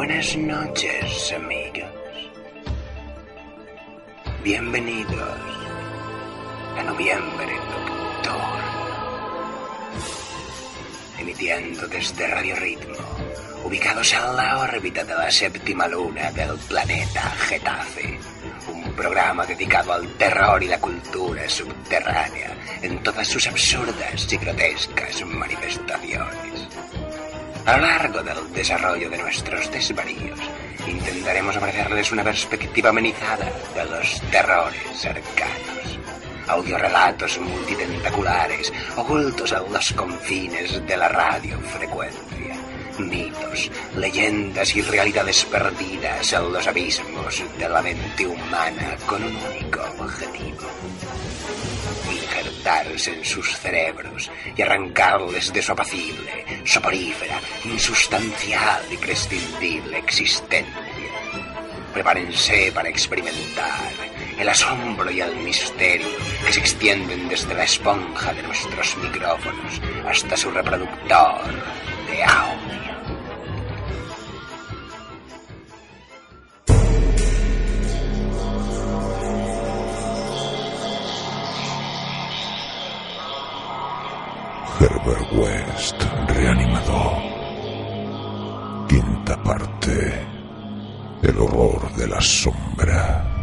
Buenas 0.00 0.34
noches, 0.34 1.30
amigos. 1.36 1.84
Bienvenidos 4.42 5.38
a 6.78 6.82
Noviembre 6.84 7.54
Nocturno. 7.54 8.38
Emitiendo 11.18 11.86
desde 11.86 12.26
Radio 12.28 12.56
Ritmo, 12.56 12.96
ubicados 13.62 14.14
en 14.14 14.36
la 14.36 14.60
órbita 14.60 15.04
de 15.04 15.12
la 15.12 15.30
séptima 15.30 15.86
luna 15.86 16.32
del 16.32 16.56
planeta 16.66 17.20
Getafe. 17.20 18.18
Un 18.72 18.92
programa 18.94 19.44
dedicado 19.44 19.92
al 19.92 20.08
terror 20.16 20.62
y 20.62 20.68
la 20.68 20.80
cultura 20.80 21.46
subterránea 21.46 22.56
en 22.80 23.02
todas 23.02 23.28
sus 23.28 23.46
absurdas 23.46 24.32
y 24.32 24.36
grotescas 24.38 25.26
manifestaciones. 25.26 26.99
A 27.66 27.76
lo 27.76 27.82
largo 27.86 28.22
del 28.22 28.52
desarrollo 28.52 29.10
de 29.10 29.18
nuestros 29.18 29.70
desvaríos, 29.70 30.38
intentaremos 30.86 31.56
ofrecerles 31.56 32.10
una 32.10 32.24
perspectiva 32.24 32.88
amenizada 32.88 33.50
de 33.74 33.84
los 33.84 34.20
terrores 34.30 35.04
arcanos. 35.04 35.98
Audiorelatos 36.48 37.38
multitentaculares 37.38 38.72
ocultos 38.96 39.52
a 39.52 39.60
los 39.60 39.92
confines 39.92 40.84
de 40.86 40.96
la 40.96 41.08
radiofrecuencia. 41.08 42.59
Mitos, 42.98 43.70
leyendas 43.96 44.76
y 44.76 44.82
realidades 44.82 45.44
perdidas 45.44 46.32
en 46.32 46.52
los 46.52 46.66
abismos 46.66 47.42
de 47.58 47.68
la 47.68 47.82
mente 47.82 48.26
humana 48.26 48.96
con 49.06 49.22
un 49.22 49.36
único 49.36 49.80
objetivo 49.98 50.66
injertarse 52.10 53.14
en 53.14 53.24
sus 53.24 53.56
cerebros 53.58 54.30
y 54.56 54.62
arrancarles 54.62 55.52
de 55.52 55.62
su 55.62 55.72
apacible, 55.72 56.44
soporífera, 56.64 57.40
insustancial 57.64 58.82
y 58.90 58.96
prescindible 58.96 59.98
existencia. 59.98 60.74
Prepárense 61.92 62.70
para 62.72 62.88
experimentar 62.88 63.90
el 64.38 64.48
asombro 64.48 65.10
y 65.10 65.20
el 65.20 65.34
misterio 65.36 66.08
que 66.46 66.52
se 66.52 66.60
extienden 66.60 67.28
desde 67.28 67.54
la 67.54 67.64
esponja 67.64 68.32
de 68.32 68.42
nuestros 68.42 68.96
micrófonos 68.98 69.80
hasta 70.06 70.36
su 70.36 70.50
reproductor 70.50 71.42
de 72.08 72.24
audio. 72.24 72.59
Herbert 84.80 85.30
West, 85.34 86.02
reanimado. 86.28 87.12
Quinta 88.88 89.36
parte. 89.42 90.26
El 91.20 91.36
horror 91.36 91.94
de 91.96 92.08
las 92.08 92.24
sombras. 92.24 93.39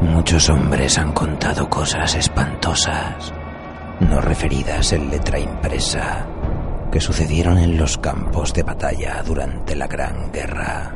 Muchos 0.00 0.48
hombres 0.48 0.96
han 0.96 1.12
contado 1.12 1.68
cosas 1.68 2.14
espantosas, 2.14 3.34
no 3.98 4.20
referidas 4.20 4.92
en 4.92 5.10
letra 5.10 5.40
impresa, 5.40 6.24
que 6.92 7.00
sucedieron 7.00 7.58
en 7.58 7.76
los 7.76 7.98
campos 7.98 8.54
de 8.54 8.62
batalla 8.62 9.20
durante 9.26 9.74
la 9.74 9.88
Gran 9.88 10.30
Guerra. 10.30 10.94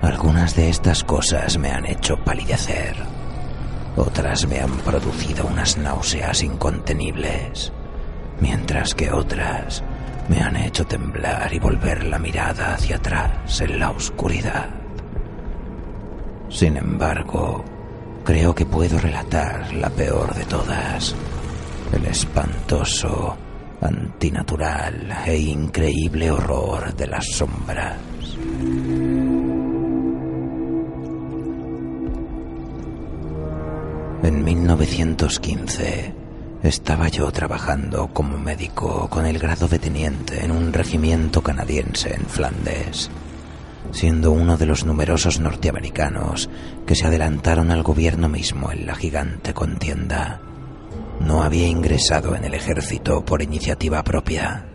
Algunas 0.00 0.56
de 0.56 0.70
estas 0.70 1.04
cosas 1.04 1.58
me 1.58 1.70
han 1.70 1.84
hecho 1.84 2.16
palidecer, 2.24 2.96
otras 3.94 4.46
me 4.46 4.60
han 4.60 4.78
producido 4.78 5.46
unas 5.46 5.76
náuseas 5.76 6.42
incontenibles, 6.42 7.74
mientras 8.40 8.94
que 8.94 9.12
otras 9.12 9.84
me 10.28 10.40
han 10.40 10.56
hecho 10.56 10.86
temblar 10.86 11.52
y 11.52 11.58
volver 11.58 12.04
la 12.04 12.18
mirada 12.18 12.72
hacia 12.72 12.96
atrás 12.96 13.60
en 13.60 13.78
la 13.78 13.90
oscuridad. 13.90 14.79
Sin 16.50 16.76
embargo, 16.76 17.64
creo 18.24 18.54
que 18.54 18.66
puedo 18.66 18.98
relatar 18.98 19.72
la 19.72 19.88
peor 19.88 20.34
de 20.34 20.44
todas, 20.44 21.14
el 21.92 22.04
espantoso, 22.06 23.36
antinatural 23.80 25.16
e 25.26 25.36
increíble 25.38 26.30
horror 26.30 26.94
de 26.94 27.06
las 27.06 27.24
sombras. 27.32 27.96
En 34.22 34.44
1915 34.44 36.14
estaba 36.64 37.08
yo 37.08 37.30
trabajando 37.30 38.08
como 38.08 38.36
médico 38.36 39.08
con 39.08 39.24
el 39.24 39.38
grado 39.38 39.66
de 39.66 39.78
teniente 39.78 40.44
en 40.44 40.50
un 40.50 40.72
regimiento 40.72 41.42
canadiense 41.42 42.14
en 42.14 42.26
Flandes 42.26 43.10
siendo 43.92 44.32
uno 44.32 44.56
de 44.56 44.66
los 44.66 44.84
numerosos 44.84 45.40
norteamericanos 45.40 46.48
que 46.86 46.94
se 46.94 47.06
adelantaron 47.06 47.70
al 47.70 47.82
gobierno 47.82 48.28
mismo 48.28 48.72
en 48.72 48.86
la 48.86 48.94
gigante 48.94 49.54
contienda. 49.54 50.40
No 51.20 51.42
había 51.42 51.66
ingresado 51.66 52.34
en 52.34 52.44
el 52.44 52.54
ejército 52.54 53.24
por 53.24 53.42
iniciativa 53.42 54.02
propia, 54.02 54.66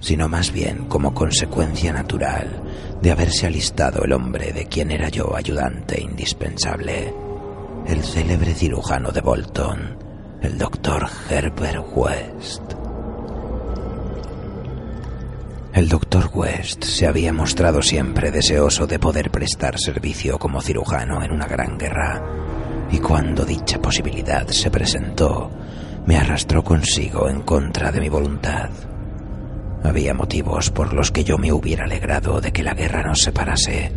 sino 0.00 0.28
más 0.28 0.52
bien 0.52 0.86
como 0.86 1.14
consecuencia 1.14 1.92
natural 1.92 2.62
de 3.00 3.10
haberse 3.10 3.46
alistado 3.46 4.04
el 4.04 4.12
hombre 4.12 4.52
de 4.52 4.66
quien 4.66 4.90
era 4.90 5.08
yo 5.08 5.36
ayudante 5.36 6.00
indispensable, 6.00 7.14
el 7.86 8.02
célebre 8.02 8.54
cirujano 8.54 9.10
de 9.10 9.20
Bolton, 9.20 9.98
el 10.42 10.58
doctor 10.58 11.06
Herbert 11.30 11.86
West. 11.94 12.85
El 15.76 15.90
doctor 15.90 16.30
West 16.32 16.84
se 16.84 17.06
había 17.06 17.34
mostrado 17.34 17.82
siempre 17.82 18.30
deseoso 18.30 18.86
de 18.86 18.98
poder 18.98 19.30
prestar 19.30 19.78
servicio 19.78 20.38
como 20.38 20.62
cirujano 20.62 21.22
en 21.22 21.30
una 21.30 21.44
gran 21.44 21.76
guerra, 21.76 22.88
y 22.90 22.98
cuando 22.98 23.44
dicha 23.44 23.78
posibilidad 23.78 24.48
se 24.48 24.70
presentó, 24.70 25.50
me 26.06 26.16
arrastró 26.16 26.64
consigo 26.64 27.28
en 27.28 27.42
contra 27.42 27.92
de 27.92 28.00
mi 28.00 28.08
voluntad. 28.08 28.70
Había 29.84 30.14
motivos 30.14 30.70
por 30.70 30.94
los 30.94 31.12
que 31.12 31.24
yo 31.24 31.36
me 31.36 31.52
hubiera 31.52 31.84
alegrado 31.84 32.40
de 32.40 32.52
que 32.52 32.62
la 32.62 32.72
guerra 32.72 33.02
nos 33.02 33.20
separase, 33.20 33.92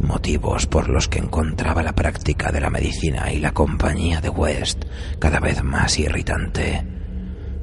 motivos 0.00 0.66
por 0.66 0.88
los 0.88 1.08
que 1.08 1.18
encontraba 1.18 1.82
la 1.82 1.92
práctica 1.92 2.50
de 2.50 2.62
la 2.62 2.70
medicina 2.70 3.30
y 3.30 3.38
la 3.38 3.52
compañía 3.52 4.22
de 4.22 4.30
West 4.30 4.82
cada 5.18 5.40
vez 5.40 5.62
más 5.62 5.98
irritante. 5.98 6.97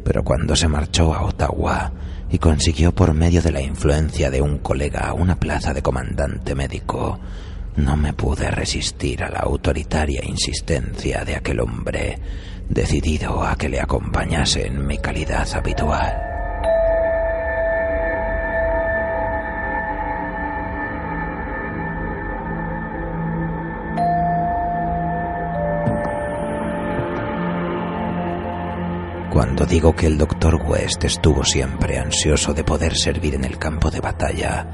Pero 0.06 0.24
cuando 0.24 0.56
se 0.56 0.70
marchó 0.70 1.14
a 1.14 1.24
Ottawa, 1.24 1.92
y 2.30 2.38
consiguió 2.38 2.94
por 2.94 3.14
medio 3.14 3.42
de 3.42 3.52
la 3.52 3.62
influencia 3.62 4.30
de 4.30 4.42
un 4.42 4.60
colega 4.60 5.14
una 5.14 5.40
plaza 5.40 5.74
de 5.74 5.82
comandante 5.82 6.54
médico, 6.54 7.20
no 7.76 7.98
me 7.98 8.14
pude 8.14 8.52
resistir 8.52 9.24
a 9.24 9.30
la 9.30 9.40
autoritaria 9.40 10.24
insistencia 10.24 11.26
de 11.26 11.36
aquel 11.36 11.60
hombre, 11.60 12.20
decidido 12.70 13.44
a 13.44 13.56
que 13.58 13.68
le 13.68 13.82
acompañase 13.82 14.68
en 14.68 14.86
mi 14.86 15.00
calidad 15.00 15.48
habitual. 15.56 16.35
Cuando 29.36 29.66
digo 29.66 29.94
que 29.94 30.08
el 30.08 30.18
doctor 30.18 30.56
West 30.66 31.04
estuvo 31.04 31.44
siempre 31.44 32.00
ansioso 32.00 32.54
de 32.54 32.64
poder 32.64 32.96
servir 32.96 33.36
en 33.36 33.44
el 33.44 33.58
campo 33.58 33.92
de 33.92 34.00
batalla, 34.00 34.66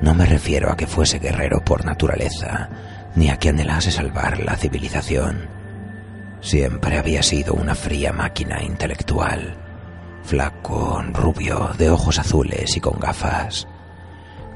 no 0.00 0.14
me 0.14 0.24
refiero 0.24 0.72
a 0.72 0.76
que 0.78 0.86
fuese 0.86 1.18
guerrero 1.18 1.62
por 1.62 1.84
naturaleza, 1.84 2.70
ni 3.14 3.28
a 3.28 3.36
que 3.36 3.50
anhelase 3.50 3.90
salvar 3.90 4.40
la 4.40 4.56
civilización. 4.56 5.50
Siempre 6.40 6.96
había 6.96 7.22
sido 7.22 7.52
una 7.52 7.74
fría 7.74 8.14
máquina 8.14 8.62
intelectual, 8.62 9.58
flaco, 10.22 11.04
rubio, 11.12 11.72
de 11.76 11.90
ojos 11.90 12.18
azules 12.18 12.74
y 12.74 12.80
con 12.80 12.98
gafas. 12.98 13.68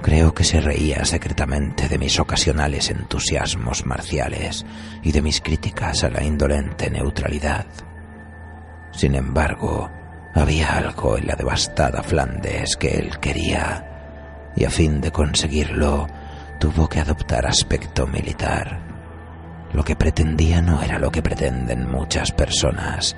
Creo 0.00 0.32
que 0.32 0.44
se 0.44 0.62
reía 0.62 1.04
secretamente 1.04 1.86
de 1.86 1.98
mis 1.98 2.18
ocasionales 2.18 2.88
entusiasmos 2.88 3.84
marciales 3.84 4.64
y 5.02 5.12
de 5.12 5.20
mis 5.20 5.42
críticas 5.42 6.02
a 6.02 6.08
la 6.08 6.24
indolente 6.24 6.88
neutralidad. 6.88 7.66
Sin 8.92 9.14
embargo, 9.14 9.90
había 10.34 10.76
algo 10.76 11.18
en 11.18 11.26
la 11.26 11.34
devastada 11.34 12.02
Flandes 12.02 12.76
que 12.76 12.98
él 12.98 13.18
quería, 13.18 14.52
y 14.56 14.64
a 14.64 14.70
fin 14.70 15.00
de 15.00 15.10
conseguirlo, 15.10 16.06
tuvo 16.58 16.88
que 16.88 17.00
adoptar 17.00 17.46
aspecto 17.46 18.06
militar. 18.06 18.80
Lo 19.72 19.84
que 19.84 19.96
pretendía 19.96 20.60
no 20.60 20.82
era 20.82 20.98
lo 20.98 21.10
que 21.10 21.22
pretenden 21.22 21.88
muchas 21.88 22.32
personas, 22.32 23.16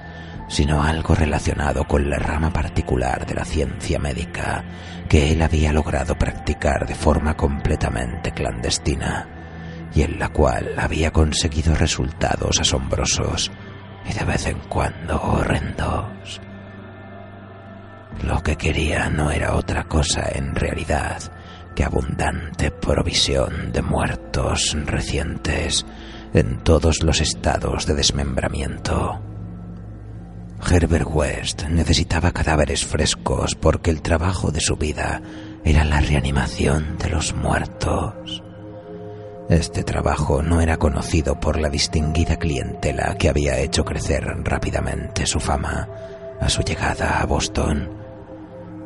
sino 0.49 0.83
algo 0.83 1.15
relacionado 1.15 1.85
con 1.85 2.11
la 2.11 2.19
rama 2.19 2.53
particular 2.53 3.27
de 3.27 3.35
la 3.35 3.45
ciencia 3.45 3.99
médica 3.99 4.65
que 5.09 5.33
él 5.33 5.43
había 5.43 5.73
logrado 5.73 6.17
practicar 6.17 6.87
de 6.87 6.95
forma 6.95 7.35
completamente 7.37 8.33
clandestina 8.33 9.27
y 9.95 10.03
en 10.03 10.19
la 10.19 10.29
cual 10.29 10.75
había 10.79 11.11
conseguido 11.11 11.75
resultados 11.75 12.61
asombrosos 12.61 13.51
y 14.09 14.13
de 14.13 14.25
vez 14.25 14.47
en 14.47 14.59
cuando 14.69 15.21
horrendos. 15.21 16.41
Lo 18.23 18.43
que 18.43 18.57
quería 18.57 19.09
no 19.09 19.31
era 19.31 19.55
otra 19.55 19.85
cosa 19.85 20.29
en 20.33 20.55
realidad 20.55 21.33
que 21.75 21.85
abundante 21.85 22.71
provisión 22.71 23.73
de 23.73 23.83
muertos 23.83 24.77
recientes 24.85 25.87
en 26.35 26.59
todos 26.63 27.03
los 27.03 27.21
estados 27.21 27.87
de 27.87 27.95
desmembramiento. 27.95 29.21
Herbert 30.71 31.09
West 31.11 31.65
necesitaba 31.65 32.31
cadáveres 32.31 32.85
frescos 32.85 33.55
porque 33.55 33.91
el 33.91 34.01
trabajo 34.01 34.51
de 34.51 34.61
su 34.61 34.77
vida 34.77 35.21
era 35.65 35.85
la 35.85 36.01
reanimación 36.01 36.97
de 36.99 37.11
los 37.11 37.35
muertos. 37.35 38.43
Este 39.49 39.83
trabajo 39.83 40.43
no 40.43 40.61
era 40.61 40.77
conocido 40.77 41.39
por 41.39 41.61
la 41.61 41.69
distinguida 41.69 42.37
clientela 42.37 43.17
que 43.19 43.29
había 43.29 43.59
hecho 43.59 43.85
crecer 43.85 44.25
rápidamente 44.45 45.27
su 45.27 45.41
fama 45.41 45.89
a 46.41 46.49
su 46.49 46.63
llegada 46.63 47.21
a 47.21 47.27
Boston. 47.27 47.91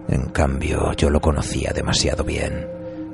En 0.09 0.27
cambio, 0.31 0.93
yo 0.93 1.11
lo 1.11 1.21
conocía 1.21 1.73
demasiado 1.75 2.25
bien, 2.25 2.67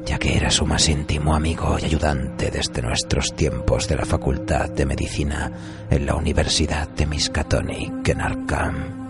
ya 0.05 0.19
que 0.19 0.37
era 0.37 0.51
su 0.51 0.67
más 0.67 0.89
íntimo 0.89 1.35
amigo 1.35 1.77
y 1.81 1.85
ayudante 1.85 2.51
desde 2.51 2.83
nuestros 2.83 3.35
tiempos 3.35 3.89
de 3.89 3.97
la 3.97 4.05
Facultad 4.05 4.71
de 4.71 4.87
Medicina 4.87 5.53
en 5.91 6.07
la 6.07 6.15
Universidad 6.15 6.89
de 6.89 7.07
Miskatonic 7.07 8.09
en 8.09 8.21
Arkham. 8.21 9.03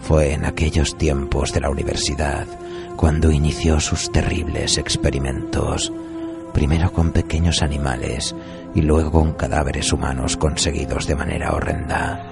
Fue 0.00 0.32
en 0.32 0.44
aquellos 0.44 0.96
tiempos 0.96 1.52
de 1.52 1.60
la 1.60 1.70
universidad 1.70 2.46
cuando 2.96 3.30
inició 3.30 3.80
sus 3.80 4.10
terribles 4.10 4.78
experimentos 4.78 5.92
primero 6.52 6.92
con 6.92 7.12
pequeños 7.12 7.62
animales 7.62 8.34
y 8.74 8.82
luego 8.82 9.12
con 9.12 9.32
cadáveres 9.32 9.92
humanos 9.92 10.36
conseguidos 10.36 11.06
de 11.06 11.16
manera 11.16 11.52
horrenda. 11.52 12.24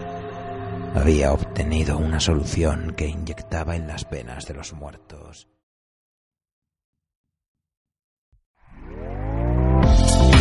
Había 0.94 1.32
obtenido 1.32 1.98
una 1.98 2.20
solución 2.20 2.94
que 2.96 3.06
inyectaba 3.06 3.76
en 3.76 3.86
las 3.86 4.08
venas 4.10 4.46
de 4.46 4.54
los 4.54 4.72
muertos. 4.72 5.48